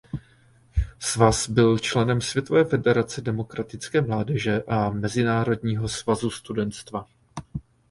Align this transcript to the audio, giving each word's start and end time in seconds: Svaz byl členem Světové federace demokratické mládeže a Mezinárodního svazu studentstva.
Svaz 0.99 1.49
byl 1.49 1.79
členem 1.79 2.21
Světové 2.21 2.65
federace 2.65 3.21
demokratické 3.21 4.01
mládeže 4.01 4.63
a 4.67 4.89
Mezinárodního 4.89 5.87
svazu 5.87 6.29
studentstva. 6.31 7.07